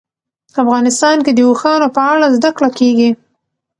افغانستان 0.63 1.17
کې 1.25 1.31
د 1.33 1.39
اوښانو 1.49 1.87
په 1.95 2.01
اړه 2.13 2.27
زده 2.35 2.49
کړه 2.57 2.69
کېږي. 2.79 3.11